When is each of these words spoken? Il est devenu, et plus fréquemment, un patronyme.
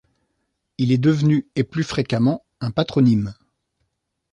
Il 0.79 0.91
est 0.91 0.97
devenu, 0.97 1.47
et 1.55 1.63
plus 1.63 1.83
fréquemment, 1.83 2.43
un 2.59 2.71
patronyme. 2.71 3.35